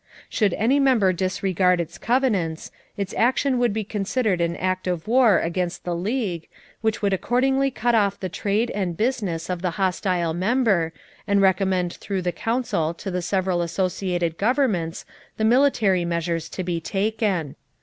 Should 0.29 0.55
any 0.55 0.79
member 0.79 1.13
disregard 1.13 1.79
its 1.79 1.99
covenants, 1.99 2.71
its 2.97 3.13
action 3.15 3.59
would 3.59 3.71
be 3.71 3.83
considered 3.83 4.41
an 4.41 4.55
act 4.55 4.87
of 4.87 5.07
war 5.07 5.37
against 5.37 5.83
the 5.83 5.95
League, 5.95 6.47
which 6.81 7.03
would 7.03 7.13
accordingly 7.13 7.69
cut 7.69 7.93
off 7.93 8.19
the 8.19 8.27
trade 8.27 8.71
and 8.71 8.97
business 8.97 9.47
of 9.47 9.61
the 9.61 9.69
hostile 9.77 10.33
member 10.33 10.91
and 11.27 11.39
recommend 11.39 11.93
through 11.93 12.23
the 12.23 12.31
Council 12.31 12.95
to 12.95 13.11
the 13.11 13.21
several 13.21 13.61
associated 13.61 14.39
governments 14.39 15.05
the 15.37 15.45
military 15.45 16.03
measures 16.03 16.49
to 16.49 16.63
be 16.63 16.81
taken. 16.81 17.55